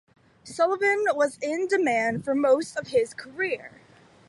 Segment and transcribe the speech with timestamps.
[0.43, 3.81] Sullivan was in demand for the most of his career.